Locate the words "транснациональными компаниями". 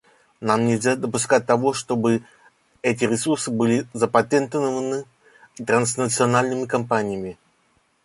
5.63-7.37